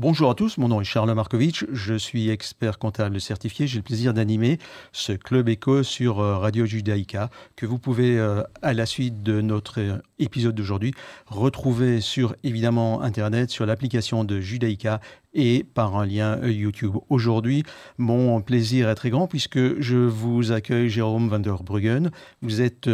[0.00, 3.66] Bonjour à tous, mon nom est Charles Markovitch, je suis expert comptable certifié.
[3.66, 4.58] J'ai le plaisir d'animer
[4.92, 9.42] ce Club Éco sur euh, Radio Judaïka que vous pouvez, euh, à la suite de
[9.42, 10.94] notre euh, épisode d'aujourd'hui,
[11.26, 15.02] retrouver sur évidemment Internet, sur l'application de Judaïka
[15.32, 16.96] et par un lien YouTube.
[17.08, 17.62] Aujourd'hui,
[17.98, 22.10] mon plaisir est très grand puisque je vous accueille Jérôme van der Bruggen.
[22.42, 22.88] Vous êtes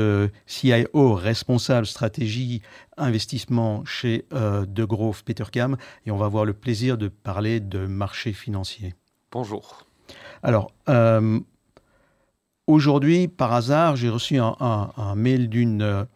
[0.47, 2.63] CIO, responsable stratégie
[2.97, 8.33] investissement chez De Grove Petercam et on va avoir le plaisir de parler de marché
[8.33, 8.95] financier.
[9.33, 9.87] Bonjour.
[10.43, 11.41] Alors, euh,
[12.67, 16.07] aujourd'hui, par hasard, j'ai reçu un, mail d'une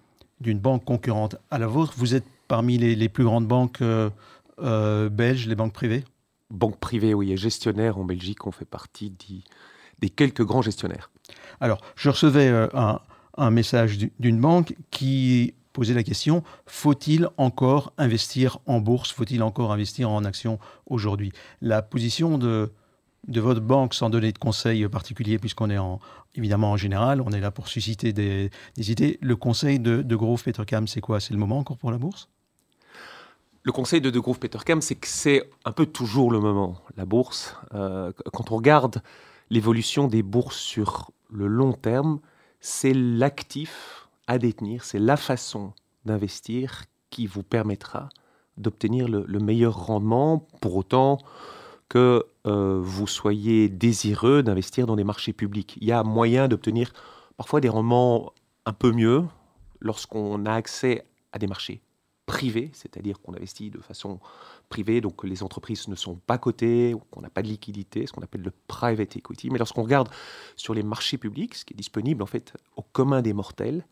[0.41, 1.95] banque concurrente à la vôtre.
[1.97, 4.11] Vous êtes parmi les, plus grandes banques euh, euh,
[4.61, 6.05] belges, les banques privées?
[6.51, 9.13] Banque privée, oui, et gestionnaire en Belgique, on fait partie
[9.99, 11.11] des quelques grands gestionnaires.
[11.61, 13.01] Alors, je recevais un,
[13.37, 19.13] un message d'une banque qui poser la question, faut-il encore investir en bourse?
[19.13, 21.33] Faut-il encore investir en actions aujourd'hui?
[21.61, 22.73] La position de,
[23.29, 26.01] de votre banque, sans donner de conseils particuliers, puisqu'on est en,
[26.35, 29.19] évidemment en général, on est là pour susciter des, idées.
[29.23, 31.21] Le conseil de, de Grove Petercam, c'est quoi?
[31.21, 32.29] C'est le moment encore pour la bourse?
[33.63, 36.81] Le conseil de De Grove Petercam, c'est que c'est un peu toujours le moment.
[36.97, 39.03] La bourse, euh, quand on regarde
[39.51, 42.21] l'évolution des bourses sur le long terme,
[42.61, 45.73] c'est l'actif à détenir, c'est la façon
[46.05, 48.09] d'investir qui vous permettra
[48.57, 51.19] d'obtenir le, meilleur rendement, pour autant
[51.89, 55.77] que euh, vous soyez désireux d'investir dans des marchés publics.
[55.81, 56.93] Il y a moyen d'obtenir
[57.37, 58.33] parfois des rendements
[58.67, 59.25] un peu mieux
[59.81, 61.81] lorsqu'on a accès à des marchés
[62.31, 64.21] privés, c'est-à-dire qu'on investit de façon
[64.69, 68.23] privée, donc les entreprises ne sont pas cotées, qu'on n'a pas de liquidité, ce qu'on
[68.23, 69.51] appelle le private equity.
[69.51, 70.09] Mais lorsqu'on regarde
[70.55, 73.85] sur les marchés publics, ce qui est disponible en fait au commun des mortels,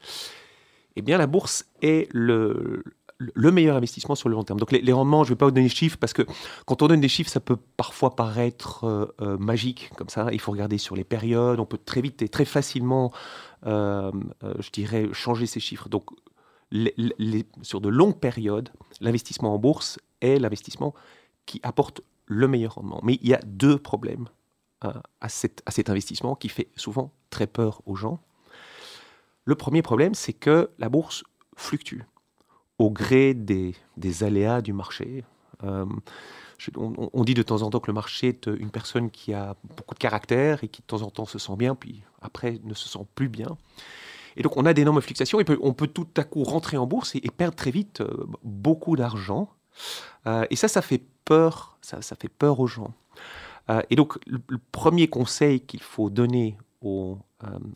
[0.95, 2.84] eh bien la bourse est le,
[3.19, 4.61] le meilleur investissement sur le long terme.
[4.61, 6.23] Donc les, rendements, je ne vais pas vous donner des chiffres parce que
[6.64, 10.28] quand on donne des chiffres, ça peut parfois paraître euh, euh, magique comme ça.
[10.30, 11.58] Il faut regarder sur les périodes.
[11.58, 13.12] On peut très vite et très facilement,
[13.67, 14.12] euh,
[14.61, 15.89] je dirais, changer ces chiffres.
[15.89, 16.05] Donc
[17.62, 18.70] sur de longues périodes,
[19.01, 20.95] l'investissement en bourse est l'investissement
[21.46, 23.01] qui apporte le meilleur rendement.
[23.02, 24.29] Mais il y a deux problèmes
[24.84, 28.20] euh, à, cet, investissement qui fait souvent très peur aux gens.
[29.45, 31.24] Le premier problème, c'est que la bourse
[31.56, 32.02] fluctue
[32.79, 33.74] au gré des,
[34.23, 35.24] aléas du marché.
[35.64, 35.86] Euh,
[36.77, 39.95] on, dit de temps en temps que le marché est une personne qui a beaucoup
[39.95, 42.89] de caractère et qui de temps en temps se sent bien, puis après ne se
[42.89, 43.56] sent plus bien.
[44.38, 47.14] Et donc on a d'énormes fluctuations et on peut tout à coup rentrer en bourse
[47.16, 49.50] et, perdre très vite euh, beaucoup d'argent.
[50.26, 52.94] Euh, et ça, ça fait peur, ça, fait peur aux gens.
[53.68, 54.40] Euh, et donc le,
[54.72, 57.18] premier conseil qu'il faut donner aux,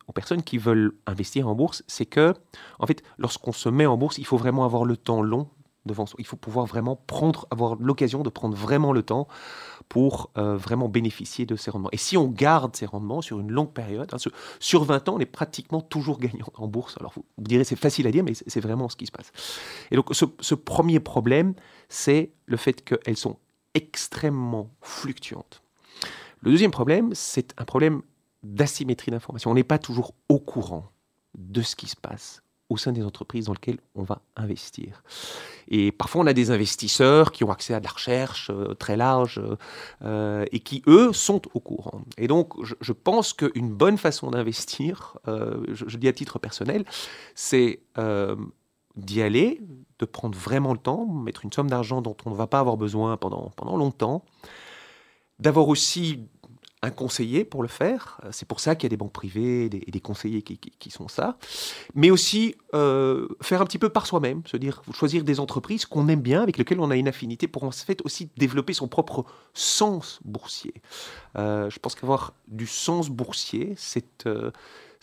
[0.06, 2.32] aux, personnes qui veulent investir en bourse, c'est que,
[2.78, 5.48] en fait, lorsqu'on se met en bourse, il faut vraiment avoir le temps long
[6.18, 7.00] Il faut pouvoir vraiment
[7.50, 9.26] avoir l'occasion de prendre vraiment le temps
[9.88, 11.88] pour euh, vraiment bénéficier de ces rendements.
[11.92, 15.18] Et si on garde ces rendements sur une longue période, hein, sur 20 ans, on
[15.18, 16.96] est pratiquement toujours gagnant en bourse.
[16.98, 19.32] Alors vous, direz c'est facile à dire, mais c'est vraiment ce qui se passe.
[19.90, 21.54] Et donc ce, premier problème,
[21.88, 23.38] c'est le fait qu'elles sont
[23.74, 25.62] extrêmement fluctuantes.
[26.40, 28.02] Le deuxième problème, c'est un problème
[28.42, 29.50] d'asymétrie d'information.
[29.50, 30.90] On n'est pas toujours au courant
[31.36, 32.41] de ce qui se passe
[32.72, 35.02] au sein des entreprises dans lesquelles on va investir.
[35.68, 38.96] Et parfois, on a des investisseurs qui ont accès à de la recherche euh, très
[38.96, 39.40] large
[40.02, 42.02] euh, et qui, eux, sont au courant.
[42.18, 46.84] Et donc, je, pense qu'une bonne façon d'investir, euh, je, dis à titre personnel,
[47.34, 47.80] c'est
[48.96, 49.60] d'y aller,
[49.98, 52.76] de prendre vraiment le temps, mettre une somme d'argent dont on ne va pas avoir
[52.76, 54.24] besoin pendant, pendant longtemps,
[55.38, 56.28] d'avoir aussi
[56.82, 58.20] un conseiller pour le faire.
[58.24, 61.08] Euh, c'est pour ça qu'il y a des banques privées et des, conseillers qui, sont
[61.08, 61.38] ça.
[61.94, 66.08] Mais aussi euh, faire un petit peu par soi-même, se dire, choisir des entreprises qu'on
[66.08, 69.24] aime bien, avec lesquelles on a une affinité, pour en fait aussi développer son propre
[69.54, 70.74] sens boursier.
[71.38, 74.28] Euh, je pense qu'avoir du sens boursier, c'est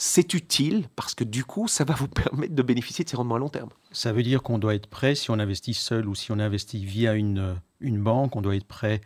[0.02, 3.36] c'est utile parce que du coup, ça va vous permettre de bénéficier de ces rendements
[3.36, 3.70] à long terme.
[3.92, 6.86] Ça veut dire qu'on doit être prêt, si on investit seul ou si on investit
[6.86, 9.02] via une, une banque, on doit être prêt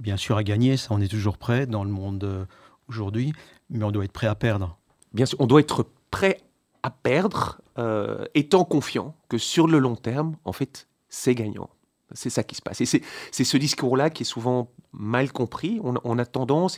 [0.00, 2.44] bien sûr à gagner, ça on est toujours prêt dans le monde euh,
[2.88, 3.32] aujourd'hui,
[3.70, 4.78] mais on doit être prêt à perdre.
[5.12, 6.38] Bien sûr, on doit être prêt
[6.82, 11.70] à perdre, euh, étant confiant que sur le long terme, en fait, c'est gagnant.
[12.14, 12.80] C'est ça qui se passe.
[12.80, 15.80] Et c'est ce discours-là qui est souvent mal compris.
[15.82, 16.76] On, a tendance,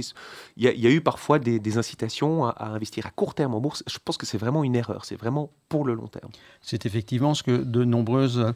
[0.57, 3.83] il y, a eu parfois des, incitations à, investir à court terme en bourse.
[3.89, 5.05] Je pense que c'est vraiment une erreur.
[5.05, 6.31] C'est vraiment pour le long terme.
[6.61, 8.55] C'est effectivement ce que de nombreuses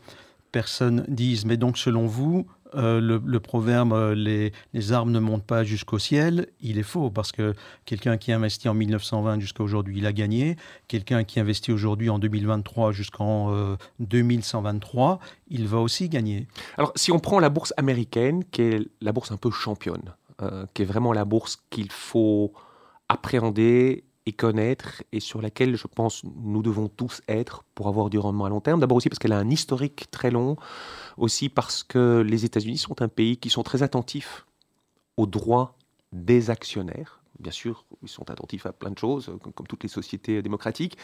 [0.53, 5.47] personnes disent, mais donc selon vous, euh, le, proverbe euh, les, les, armes ne montent
[5.47, 7.55] pas jusqu'au ciel, il est faux parce que
[7.87, 10.57] quelqu'un qui investit en 1920 jusqu'à aujourd'hui, il a gagné.
[10.87, 15.17] Quelqu'un qui investit aujourd'hui en 2023 jusqu'en 2123, euh,
[15.49, 16.47] il va aussi gagner.
[16.77, 20.15] Alors si on prend la bourse américaine, qui est la bourse un peu championne,
[20.75, 22.53] qui est vraiment la bourse qu'il faut
[23.09, 28.19] appréhender et connaître et sur laquelle je pense nous devons tous être pour avoir du
[28.19, 28.79] rendement à long terme.
[28.79, 30.57] D'abord aussi parce qu'elle a un historique très long,
[31.17, 34.45] aussi parce que les États-Unis sont un pays qui sont très attentifs
[35.17, 35.75] aux droits
[36.13, 37.21] des actionnaires.
[37.41, 40.99] Bien sûr, ils sont attentifs à plein de choses, comme, toutes les sociétés démocratiques,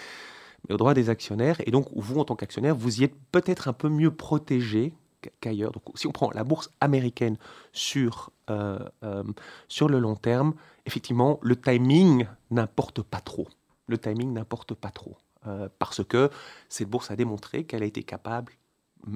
[0.69, 1.57] mais aux droits des actionnaires.
[1.67, 4.93] Et donc, vous, en tant qu'actionnaire, vous y êtes peut-être un peu mieux protégé
[5.41, 5.73] qu'ailleurs.
[5.73, 7.37] Donc, si on prend la bourse américaine
[7.73, 9.23] sur, euh, euh,
[9.69, 10.55] sur le long terme,
[10.87, 13.49] effectivement, le timing n'importe pas trop.
[13.87, 15.17] Le timing n'importe pas trop.
[15.47, 16.31] Euh, parce que
[16.69, 18.53] cette bourse a démontré qu'elle a été capable,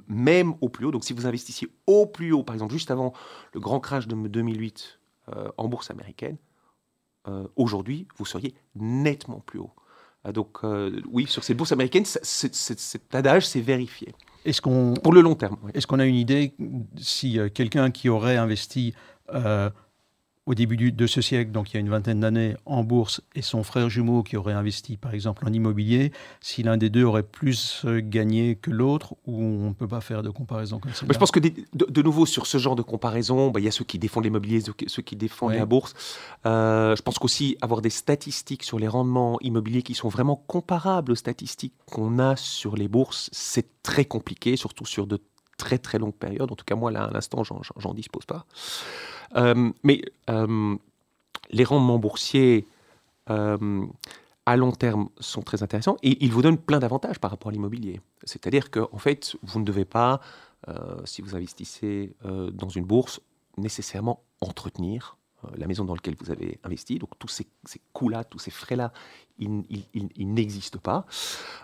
[0.07, 3.15] même au plus haut, donc si vous investissiez au plus haut, par exemple juste avant
[3.55, 5.01] le grand crash de 2008
[5.57, 6.37] en bourse américaine,
[7.57, 9.73] aujourd'hui, vous seriez nettement plus haut.
[10.33, 10.59] donc
[11.11, 14.15] oui, sur cette bourse américaine, cet adage s'est vérifié.
[14.45, 15.57] Est-ce qu'on, Pour le long terme.
[15.75, 16.55] Est-ce qu'on a une idée
[16.97, 18.95] si euh, quelqu'un qui aurait investi
[19.35, 19.71] euh,
[20.49, 23.43] au début de ce siècle, donc il y a une vingtaine d'années, en bourse, et
[23.43, 26.11] son frère jumeau qui aurait investi par exemple en immobilier,
[26.41, 30.01] si l'un des deux aurait plus euh, gagné que l'autre, ou on ne peut pas
[30.01, 31.05] faire de comparaison comme ça?
[31.07, 33.85] Je pense que de, nouveau, sur ce genre de comparaison, bah, il y a ceux
[33.85, 35.93] qui défendent l'immobilier, ceux qui défendent la bourse.
[36.47, 41.13] Euh, je pense qu'aussi avoir des statistiques sur les rendements immobiliers qui sont vraiment comparables
[41.13, 45.21] aux statistiques qu'on a sur les bourses, c'est très compliqué, surtout sur de
[45.59, 46.51] très très longues périodes.
[46.51, 48.47] En tout cas, moi, là, à l'instant, j'en dispose pas.
[49.37, 50.77] Euh, mais euh,
[51.51, 52.67] les rendements boursiers
[53.31, 53.87] euh,
[54.47, 57.53] à long terme sont très intéressants et ils vous donnent plein d'avantages par rapport à
[57.53, 58.01] l'immobilier.
[58.25, 60.21] C'est-à-dire qu'en en fait, vous ne devez pas,
[61.05, 63.21] si vous investissez dans une bourse,
[63.59, 65.17] nécessairement entretenir
[65.57, 66.99] la maison dans laquelle vous avez investi.
[66.99, 67.47] Donc tous ces,
[67.93, 68.93] coûts-là, tous ces frais-là,
[69.39, 69.65] ils,
[70.19, 71.05] n'existent pas.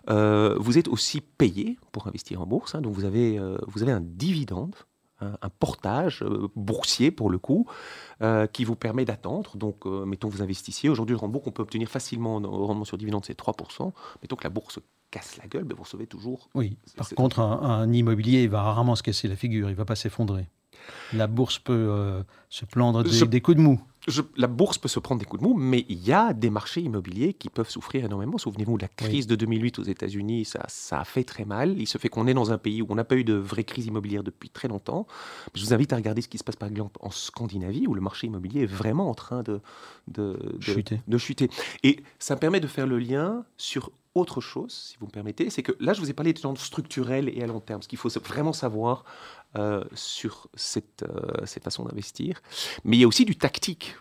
[0.07, 2.75] vous êtes aussi payé pour investir en bourse.
[2.75, 2.83] Hein.
[2.83, 4.75] donc vous avez, vous avez un dividende
[5.21, 7.67] un, portage euh, boursier pour le coup,
[8.23, 9.57] euh, qui vous permet d'attendre.
[9.57, 10.89] Donc, euh, mettons que vous investissiez.
[10.89, 13.93] Aujourd'hui, le rendement qu'on peut obtenir facilement au rendement sur dividende, c'est 3%.
[14.23, 14.81] Mettons que la bourse
[15.11, 16.49] casse la gueule, mais vous recevez toujours.
[16.55, 19.85] Oui, par contre, un, immobilier, il va rarement se casser la figure, il ne va
[19.85, 20.49] pas s'effondrer.
[21.13, 23.81] La bourse peut se prendre des coups de mou
[24.37, 26.81] la bourse peut se prendre des coups de mou, mais il y a des marchés
[26.81, 28.39] immobiliers qui peuvent souffrir énormément.
[28.39, 31.79] Souvenez-vous de la crise de 2008 aux États-Unis, ça, ça a fait très mal.
[31.79, 33.65] Il se fait qu'on est dans un pays où on n'a pas eu de vraie
[33.65, 35.07] crise immobilière depuis très longtemps.
[35.55, 38.01] Je vous invite à regarder ce qui se passe par exemple en Scandinavie, où le
[38.01, 39.61] marché immobilier est vraiment en train de,
[40.09, 41.01] de, chuter.
[41.07, 41.51] de chuter.
[41.83, 45.63] Et ça permet de faire le lien sur autre chose, si vous me permettez, c'est
[45.63, 47.99] que là, je vous ai parlé de temps structurel et à long terme, ce qu'il
[47.99, 49.05] faut vraiment savoir
[49.57, 52.41] euh, sur cette, euh, cette façon d'investir.
[52.85, 53.97] Mais il y a aussi du tactique.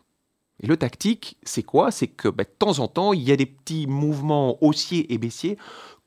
[0.62, 1.92] Et le tactique, c'est quoi?
[1.92, 5.18] C'est que bah, de temps en temps, il y a des petits mouvements haussiers et
[5.18, 5.58] baissiers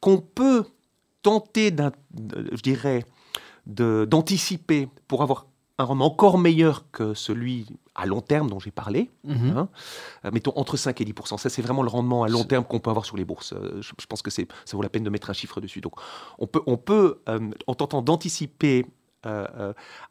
[0.01, 0.65] qu'on peut
[1.23, 3.05] tenter, je dirais,
[3.67, 5.47] d'anticiper pour avoir
[5.79, 9.57] un rendement encore meilleur que celui à long terme dont j'ai parlé, mhm.
[9.57, 9.69] hein.
[10.25, 12.79] euh, mettons entre 5 et 10% Ça, c'est vraiment le rendement à long terme qu'on
[12.79, 13.53] peut avoir sur les bourses.
[13.53, 15.81] Euh, je, pense que ça vaut la peine de mettre un chiffre dessus.
[15.81, 15.95] Donc,
[16.39, 18.87] on peut, on peut euh, en tentant d'anticiper,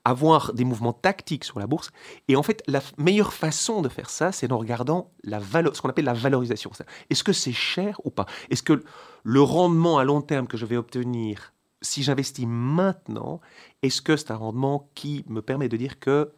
[0.03, 1.91] avoir des mouvements tactiques sur la bourse.
[2.27, 5.87] Et en fait, la meilleure façon de faire ça, c'est en regardant la ce qu'on
[5.87, 6.69] appelle la valorisation.
[7.09, 8.25] Est-ce que c'est cher ou pas?
[8.49, 8.83] Est-ce que
[9.23, 13.39] le rendement à long terme que je vais obtenir si j'investis maintenant,
[13.81, 16.33] est-ce que c'est un rendement qui me permet de dire que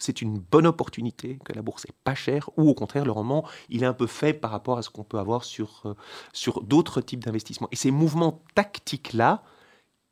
[0.00, 3.46] c'est une bonne opportunité, que la bourse est pas chère, ou au contraire, le rendement,
[3.68, 5.94] il est un peu faible par rapport à ce qu'on peut avoir sur, euh,
[6.32, 7.68] sur d'autres types d'investissements.
[7.70, 9.42] Et ces mouvements tactiques-là,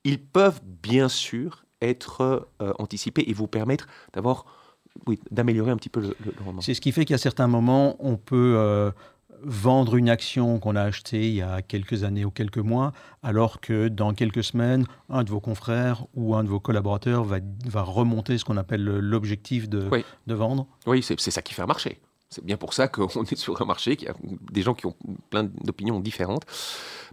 [0.04, 4.45] ils peuvent bien sûr être euh, anticipés et vous permettre d'avoir
[5.30, 6.61] d'améliorer un petit peu le, rendement.
[6.61, 8.90] C'est ce qui fait qu'à certains moments, on peut euh,
[9.42, 12.92] vendre une action qu'on a achetée il y a quelques années ou quelques mois,
[13.23, 17.38] alors que dans quelques semaines, un de vos confrères ou un de vos collaborateurs va,
[17.66, 19.88] va remonter ce qu'on appelle l'objectif de,
[20.26, 20.66] de vendre?
[20.87, 22.00] Oui, c'est ça qui fait un marché.
[22.30, 24.16] C'est bien pour ça qu'on est sur un marché, qu'il y a
[24.52, 24.97] des gens qui ont
[25.30, 26.45] plein d'opinions différentes.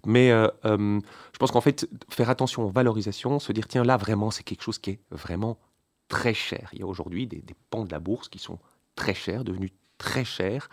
[0.06, 1.00] Mais euh, euh,
[1.34, 4.64] je pense qu'en fait, faire attention aux valorisations, se dire, tiens, là, vraiment, c'est quelque
[4.64, 5.58] chose qui est vraiment
[6.10, 6.70] très cher.
[6.74, 8.60] Il y a aujourd'hui des, des pans de la bourse qui sont
[8.96, 10.70] très chers, devenus très chers.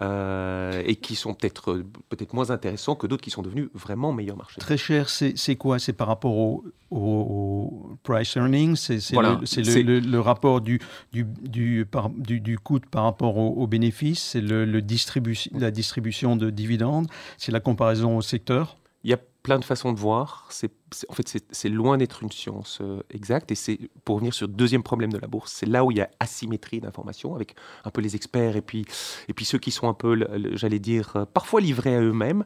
[0.00, 4.38] Euh, et qui sont peut-être peut-être moins intéressants que d'autres qui sont devenus vraiment meilleurs
[4.38, 4.58] marchés.
[4.58, 5.78] Très cher, c'est quoi?
[5.78, 10.80] C'est par rapport au, au, price earning C'est le, le, rapport du,
[11.12, 14.30] du, du, par, du, du coût par rapport au, au bénéfice?
[14.30, 17.06] C'est le, distribu la distribution de dividendes?
[17.36, 18.78] C'est la comparaison au secteur?
[19.04, 20.46] Il y a plein de façons de voir.
[20.50, 20.72] C'est,
[21.08, 23.50] en fait, c'est loin d'être une science euh, exacte.
[23.50, 25.98] Et c'est pour revenir sur le deuxième problème de la bourse, c'est là où il
[25.98, 28.84] y a asymétrie d'information avec un peu les experts et puis,
[29.28, 30.16] et puis ceux qui sont un peu,
[30.54, 32.44] j'allais dire, euh, parfois livrés à eux-mêmes.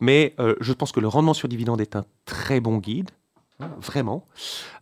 [0.00, 3.10] Mais euh, je pense que le rendement sur dividende est un très bon guide,
[3.80, 4.26] vraiment.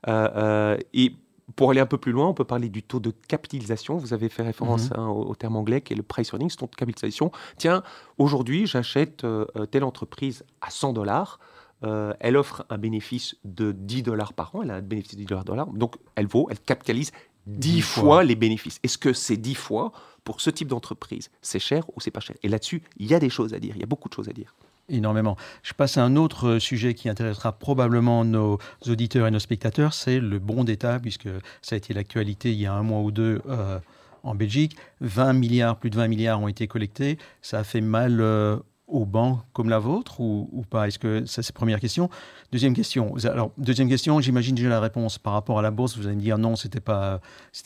[0.07, 1.17] et
[1.57, 3.97] pour aller un peu plus loin, on peut parler du taux de capitalisation.
[3.97, 4.99] Vous avez fait référence mhm.
[4.99, 7.31] hein, au, terme anglais qui est le price earnings, taux de capitalisation.
[7.57, 7.83] Tiens,
[8.19, 11.39] aujourd'hui, j'achète euh, telle entreprise à 100 dollars.
[11.85, 14.63] Euh, elle offre un bénéfice de 10 dollars par an.
[14.63, 15.69] Elle a un bénéfice de 10 dollars.
[15.69, 17.13] Donc, elle vaut, elle capitalise
[17.47, 18.25] 10, fois.
[18.25, 18.79] les bénéfices.
[18.83, 19.93] Est-ce que c'est 10 fois
[20.25, 22.37] pour ce type d'entreprise C'est cher ou c'est pas cher?
[22.43, 23.75] Et là-dessus, il y a des choses à dire.
[23.75, 24.55] Il y a beaucoup de choses à dire.
[24.89, 25.37] Énormément.
[25.63, 30.19] Je passe à un autre sujet qui intéressera probablement nos auditeurs et nos spectateurs, c'est
[30.19, 31.29] le bon d'État, puisque
[31.61, 33.79] ça a été l'actualité il y a un mois ou deux euh,
[34.23, 34.77] en Belgique.
[35.03, 37.19] 20 milliards, plus de 20 milliards ont été collectés.
[37.43, 40.89] Ça a fait mal euh, aux banques comme la vôtre ou, pas?
[40.89, 42.09] Est-ce que ça c'est première question
[42.51, 43.15] Deuxième question.
[43.25, 45.99] Alors deuxième question, j'imagine déjà la réponse par rapport à la bourse.
[45.99, 47.21] Vous allez me dire non, c'était pas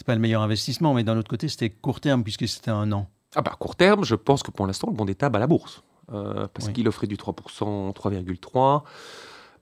[0.04, 3.08] pas le meilleur investissement, mais d'un autre côté c'était court terme puisque c'était un an.
[3.36, 5.84] Ah bah court terme, je pense que pour l'instant le bon d'État bat la bourse.
[6.12, 8.82] Euh, parce qu'il offrait du 3%, 3,3%.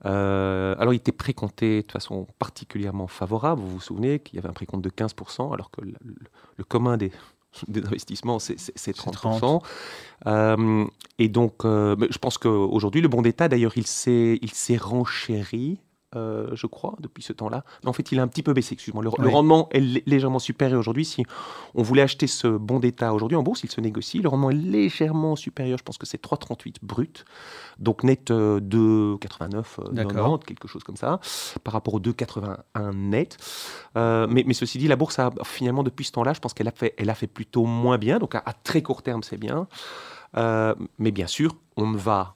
[0.03, 3.61] Euh, alors, il était précompté de façon particulièrement favorable.
[3.61, 7.11] Vous vous souvenez qu'il y avait un précompte de 15%, alors que le, commun des,
[7.67, 9.61] des investissements, c'est 30%.
[10.27, 10.85] Euh,
[11.19, 15.79] et donc, je pense qu'aujourd'hui, le bon d'État, d'ailleurs, il s'est renchéri
[16.15, 17.63] euh, je crois, depuis ce temps-là.
[17.83, 19.03] Mais en fait, il a un petit peu baissé, excuse-moi.
[19.03, 21.05] Le, rendement est légèrement supérieur aujourd'hui.
[21.05, 21.23] Si
[21.75, 24.19] on voulait acheter ce bon d'État aujourd'hui en bourse, il se négocie.
[24.19, 27.25] Le rendement est légèrement supérieur, je pense que c'est 3,38 brut.
[27.79, 31.19] Donc net euh, 2,89, euh, quelque chose comme ça,
[31.63, 33.37] par rapport au 2,81 net.
[33.97, 36.67] Euh, mais, mais, ceci dit, la bourse a finalement, depuis ce temps-là, je pense qu'elle
[36.67, 38.19] a, fait, elle a fait plutôt moins bien.
[38.19, 39.67] Donc à, à très court terme, c'est bien.
[40.35, 42.35] mais bien sûr, on ne va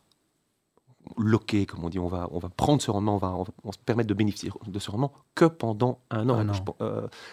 [1.18, 3.78] loquer, comme on dit, on va, on va prendre ce rendement, on va, on se
[3.78, 6.46] permettre de bénéficier de ce rendement que pendant un an.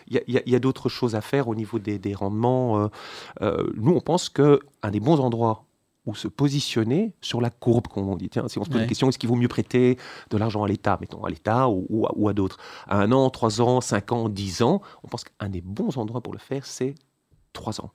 [0.08, 2.78] Il y a, d'autres choses à faire au niveau des, rendements.
[2.78, 2.88] Euh,
[3.42, 5.64] euh, nous, on pense qu'un des bons endroits
[6.04, 8.28] où se positionner sur la courbe, comme on dit.
[8.28, 9.98] Tiens, si on se pose la question, est-ce qu'il vaut mieux prêter
[10.30, 13.30] de l'argent à l'État, mettons à l'État ou, à, ou, à, d'autres, à un an,
[13.30, 16.66] trois ans, cinq ans, dix ans, on pense qu'un des bons endroits pour le faire,
[16.66, 16.96] c'est
[17.52, 17.92] trois ans.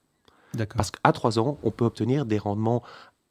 [0.75, 2.81] Parce qu'à trois ans, on peut obtenir des rendements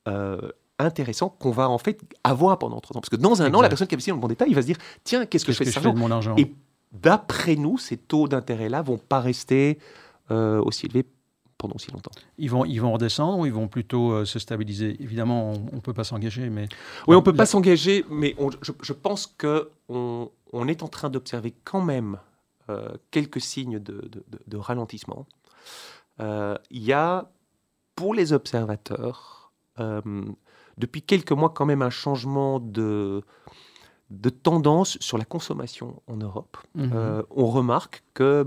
[0.09, 3.01] euh, intéressant qu'on va en fait avoir pendant trois ans.
[3.01, 4.63] Parce que dans un an, la personne qui investit dans le bon détail, il va
[4.63, 6.35] se dire tiens, qu'est-ce que je fais, de, mon argent?
[6.37, 6.55] Et
[6.93, 9.79] d'après nous, ces taux d'intérêt-là vont pas rester
[10.31, 11.05] euh, aussi élevés
[11.59, 12.11] pendant aussi longtemps.
[12.37, 14.97] Ils vont, ils vont redescendre ou ils vont plutôt euh, se stabiliser?
[15.01, 16.69] Évidemment, on ne peut pas s'engager, mais...
[17.07, 21.55] Oui, on ne peut pas s'engager, mais je, pense qu'on on est en train d'observer
[21.65, 22.19] quand même
[22.69, 24.11] euh, quelques signes de,
[24.47, 25.27] de ralentissement.
[26.19, 27.31] Il y a,
[27.95, 29.53] pour les observateurs,
[30.79, 33.23] depuis quelques mois quand même un changement de,
[34.11, 36.57] de tendance sur la consommation en Europe.
[36.75, 36.93] Mhm.
[36.95, 38.47] Euh, on remarque que,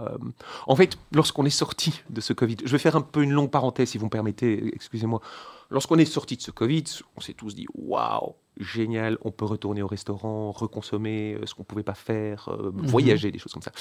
[0.00, 0.18] euh,
[0.66, 3.50] en fait, lorsqu'on est sorti de ce Covid, je vais faire un peu une longue
[3.50, 5.20] parenthèse si vous me permettez, excusez-moi.
[5.68, 6.84] Lorsqu'on est sorti de ce Covid,
[7.16, 11.62] on s'est tous dit waouh, génial, on peut retourner au restaurant, reconsommer euh, ce qu'on
[11.62, 12.86] ne pouvait pas faire, mhm.
[12.86, 13.72] voyager, des choses comme ça.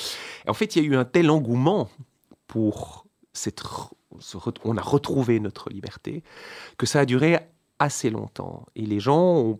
[0.45, 1.89] Et en fait, il y a eu un tel engouement
[2.47, 3.63] pour cette.
[4.63, 6.23] On a retrouvé notre liberté,
[6.77, 7.37] que ça a duré
[7.79, 8.65] assez longtemps.
[8.75, 9.59] Et les gens ont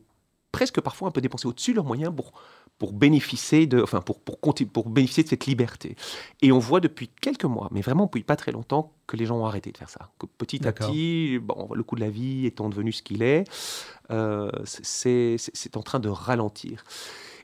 [0.51, 2.31] presque parfois un peu dépensé au-dessus de leurs moyens pour,
[2.77, 5.97] pour, bénéficier de, enfin pour, pour, pour bénéficier de cette liberté.
[6.41, 9.37] Et on voit depuis quelques mois, mais vraiment depuis pas très longtemps, que les gens
[9.37, 10.11] ont arrêté de faire ça.
[10.17, 13.43] Que petit à petit, bon, le coût de la vie étant devenu ce qu'il est,
[14.11, 16.85] euh, c'est en train de ralentir.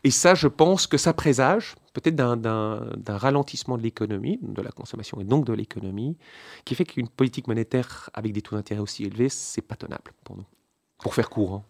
[0.04, 5.20] Et ça, je pense que ça présage peut-être d'un ralentissement de l'économie, de la consommation
[5.20, 6.18] et donc de l'économie,
[6.64, 10.38] qui fait qu'une politique monétaire avec des taux d'intérêt aussi élevés, c'est pas tenable pour
[10.38, 10.46] nous.
[11.02, 11.54] Pour faire court.
[11.56, 11.64] Hein.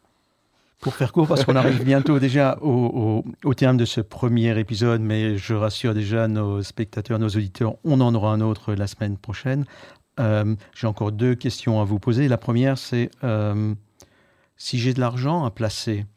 [0.82, 3.24] Pour faire court, parce qu'on arrive bientôt déjà au,
[3.56, 8.16] terme de ce premier épisode, mais je rassure déjà nos spectateurs, nos auditeurs, on en
[8.16, 9.66] aura un autre la semaine prochaine.
[10.20, 12.28] Euh, j'ai encore deux questions à vous poser.
[12.28, 13.76] La première, c'est euh,
[14.58, 16.08] si j'ai de l'argent à placer,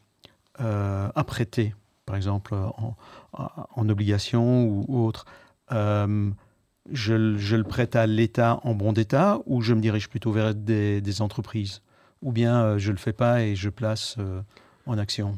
[0.59, 1.75] euh, à prêter,
[2.07, 2.95] par exemple en,
[3.33, 5.25] en obligation ou autre,
[5.69, 11.21] je, le prête à l'État en bon d'État ou je me dirige plutôt vers des
[11.21, 11.81] entreprises?
[12.25, 14.41] Ou bien euh, je ne le fais pas et je place euh,
[14.87, 15.37] en action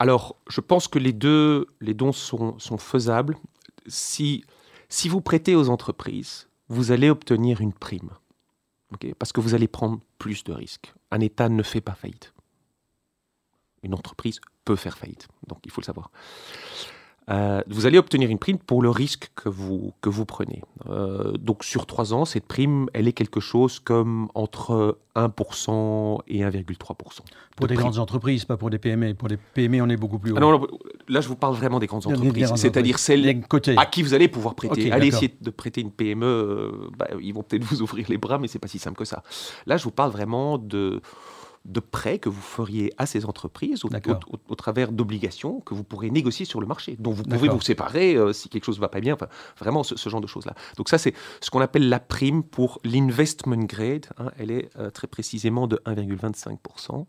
[0.00, 3.36] Alors, je pense que les deux, les dons sont, sont faisables.
[3.86, 4.44] Si,
[4.88, 8.10] si vous prêtez aux entreprises, vous allez obtenir une prime.
[9.18, 10.92] Parce que vous allez prendre plus de risques.
[11.10, 12.32] Un État ne fait pas faillite.
[13.82, 15.28] Une entreprise peut faire faillite.
[15.48, 16.10] Donc, il faut le savoir.
[17.30, 20.62] Euh, vous allez obtenir une prime pour le risque que vous, que vous prenez.
[20.88, 26.40] Euh, donc sur trois ans, cette prime, elle est quelque chose comme entre 1% et
[26.40, 27.20] 1,3%.
[27.56, 29.14] Pour des grandes entreprises, pas pour des PME.
[29.14, 30.36] Pour des PME, on est beaucoup plus haut.
[30.36, 30.66] Ah non,
[31.08, 33.42] là, je vous parle vraiment des grandes entreprises, c'est-à-dire celles
[33.76, 34.90] à qui vous allez pouvoir prêter.
[34.90, 38.38] allez essayer de prêter une PME, euh, bah, ils vont peut-être vous ouvrir les bras,
[38.38, 39.22] mais c'est pas si simple que ça.
[39.66, 41.00] Là, je vous parle vraiment de
[41.64, 46.44] de prêts que vous feriez à ces entreprises au, travers d'obligations que vous pourrez négocier
[46.44, 49.00] sur le marché, dont vous pouvez vous séparer euh, si quelque chose ne va pas
[49.00, 49.28] bien, enfin,
[49.58, 50.54] vraiment ce, genre de choses-là.
[50.76, 54.06] Donc ça, c'est ce qu'on appelle la prime pour l'investment grade.
[54.18, 54.30] Hein.
[54.38, 57.06] elle est euh, très précisément de 1,25%.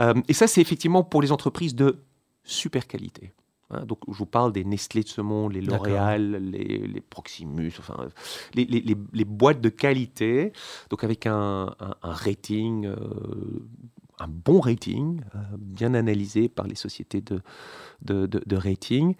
[0.00, 2.02] Euh, et ça, c'est effectivement pour les entreprises de
[2.44, 3.32] super qualité.
[3.72, 8.08] Hein, donc, je vous parle des Nestlé de ce monde, les L'Oréal, les, Proximus, enfin,
[8.54, 10.52] les, boîtes de qualité,
[10.90, 12.96] donc avec un, rating, euh,
[14.18, 17.40] un bon rating, euh, bien analysé par les sociétés de,
[18.02, 19.14] de, rating.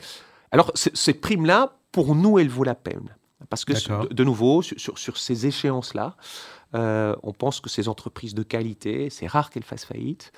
[0.50, 3.16] Alors, cette prime-là, pour nous, elle vaut la peine.
[3.50, 6.16] Parce que, de, nouveau, sur, sur, ces échéances-là,
[6.75, 10.32] euh, on pense que ces entreprises de qualité, c'est rare qu'elles fassent faillite.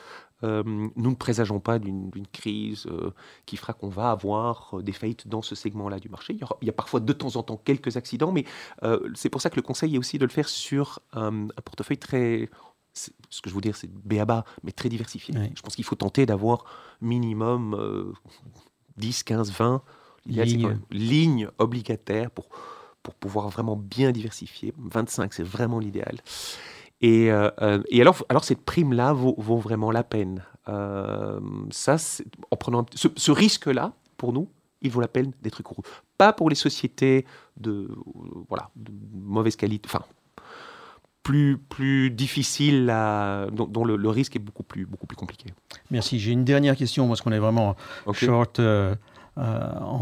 [0.44, 3.10] Euh, nous ne présageons pas d'une crise euh,
[3.46, 6.36] qui fera qu'on va avoir euh, des faillites dans ce segment-là du marché.
[6.60, 8.44] Il y, a parfois de temps en temps quelques accidents, mais
[9.14, 12.50] c'est pour ça que le conseil est aussi de le faire sur un, portefeuille très,
[12.92, 13.10] ce
[13.40, 15.34] que je veux dire, c'est béaba, mais très diversifié.
[15.54, 16.64] Je pense qu'il faut tenter d'avoir
[17.00, 18.14] minimum
[18.96, 19.82] 10, 15, 20
[20.90, 22.48] lignes obligataires pour,
[23.02, 24.74] pour pouvoir vraiment bien diversifier.
[24.78, 26.20] 25, c'est vraiment l'idéal.
[27.04, 30.42] Et, euh, euh, et, alors, alors cette prime-là vaut, vaut, vraiment la peine.
[30.70, 31.38] Euh,
[31.70, 31.96] ça,
[32.50, 34.48] en prenant ce, risque-là, pour nous,
[34.80, 35.82] il vaut la peine d'être couru.
[36.16, 37.26] Pas pour les sociétés
[37.58, 37.90] de,
[38.48, 40.02] voilà, de mauvaise qualité, enfin,
[41.22, 45.52] plus, plus difficile, à, dont, le, risque est beaucoup plus, beaucoup plus compliqué.
[45.90, 46.18] Merci.
[46.18, 47.76] J'ai une dernière question, parce qu'on est vraiment
[48.12, 48.96] short en,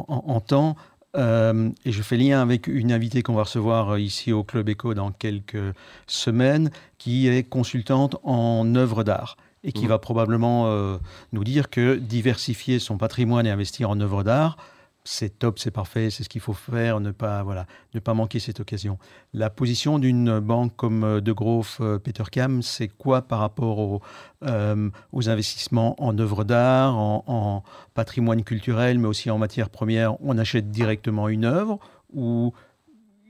[0.06, 0.76] en, temps.
[1.16, 4.71] Euh, et je fais lien avec une invitée qu'on va recevoir euh, ici au Club
[4.71, 5.75] Eco dans quelques
[6.07, 9.88] semaines, qui est consultante en œuvres d'art et qui mmh.
[9.88, 10.97] va probablement euh,
[11.33, 14.57] nous dire que diversifier son patrimoine et investir en œuvres d'art,
[15.04, 18.38] c'est top, c'est parfait, c'est ce qu'il faut faire, ne pas, voilà, ne pas manquer
[18.38, 18.99] cette occasion.
[19.32, 24.00] La position d'une banque comme euh, De Groof euh, Petercam, c'est quoi par rapport
[24.44, 30.38] euh, aux investissements en œuvres d'art, en, patrimoine culturel, mais aussi en matières premières On
[30.38, 31.78] achète directement une œuvre
[32.12, 32.52] ou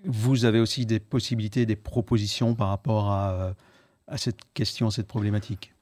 [0.04, 3.54] vous avez aussi des possibilités, des propositions par rapport à,
[4.08, 5.74] à cette question, cette problématique?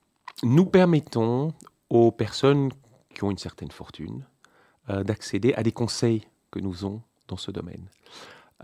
[0.43, 1.53] Nous permettons
[1.89, 2.71] aux personnes
[3.15, 4.25] qui ont une certaine fortune,
[5.05, 7.87] d'accéder à des conseils que nous avons dans ce domaine.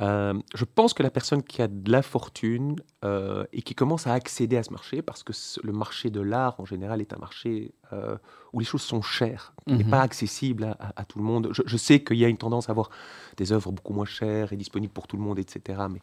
[0.00, 4.06] Euh, je pense que la personne qui a de la fortune euh, et qui commence
[4.06, 7.18] à accéder à ce marché, parce que le marché de l'art en général est un
[7.18, 7.72] marché
[8.52, 9.90] où les choses sont chères, n'est mhm.
[9.90, 11.50] pas accessible à, tout le monde.
[11.52, 12.90] Je, sais qu'il y a une tendance à avoir
[13.36, 15.80] des œuvres beaucoup moins chères et disponibles pour tout le monde, etc.
[15.88, 16.00] Mais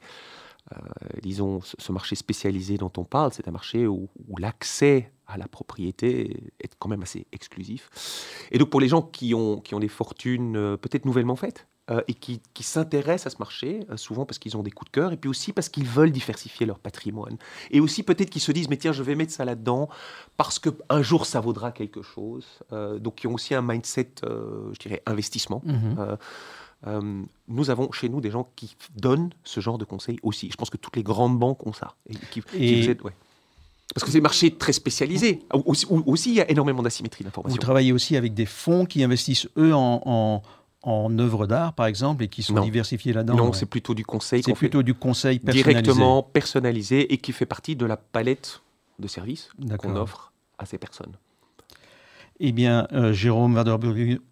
[1.21, 4.09] disons, ce, marché spécialisé dont on parle, c'est un marché où
[4.39, 7.89] l'accès à la propriété est quand même assez exclusif.
[8.52, 11.67] Et donc pour les gens qui ont, qui ont des fortunes euh, peut-être nouvellement faites
[11.89, 14.91] euh, et qui, qui s'intéressent à ce marché, euh, souvent parce qu'ils ont des coups
[14.91, 17.38] de cœur et puis aussi parce qu'ils veulent diversifier leur patrimoine.
[17.72, 19.89] Et aussi peut-être qu'ils se disent, mais tiens, je vais mettre ça là-dedans
[20.38, 22.46] parce qu'un jour ça vaudra quelque chose.
[22.72, 25.62] donc qui ont aussi un mindset, je dirais, investissement.
[25.65, 27.26] Mhm.
[27.48, 30.50] nous avons chez nous des gens qui donnent ce genre de conseils aussi.
[30.52, 31.96] Je pense que toutes les grandes banques ont ça.
[32.08, 32.41] Et, qui,
[33.93, 35.41] parce que c'est des marchés très spécialisés.
[35.65, 37.54] Aussi, aussi il y a énormément d'asymétrie d'information.
[37.54, 40.41] Vous travaillez aussi avec des fonds qui investissent, eux, en,
[40.82, 44.41] en, œuvres d'art, par exemple, et qui sont diversifiés là-dedans Non, c'est plutôt du conseil.
[44.43, 45.72] C'est plutôt du conseil personnalisé.
[45.72, 48.62] Directement personnalisé et qui fait partie de la palette
[49.00, 51.13] de services qu'on offre à ces personnes.
[52.45, 53.53] Eh bien, euh, Jérôme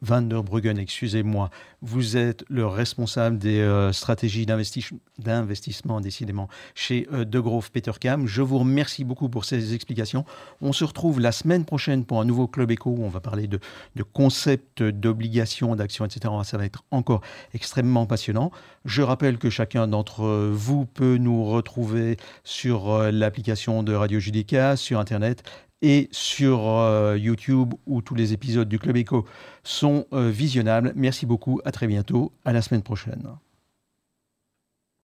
[0.01, 1.49] Van der Bruggen, excusez-moi,
[1.81, 8.27] vous êtes le responsable des euh, stratégies d'investissement, décidément, chez euh, De Grove Petercam.
[8.27, 10.25] Je vous remercie beaucoup pour ces explications.
[10.59, 13.47] On se retrouve la semaine prochaine pour un nouveau Club Eco où on va parler
[13.47, 13.61] de,
[13.95, 16.33] de concepts, d'obligations, d'actions, etc.
[16.43, 17.21] Ça va être encore
[17.53, 18.51] extrêmement passionnant.
[18.85, 24.99] Je rappelle que chacun d'entre vous peut nous retrouver sur l'application de Radio Judica, sur
[24.99, 25.43] Internet
[25.81, 29.25] et sur euh, YouTube où tous les épisodes du Club Echo
[29.63, 30.93] sont euh, visionnables.
[30.95, 33.23] Merci beaucoup, à très bientôt, à la semaine prochaine.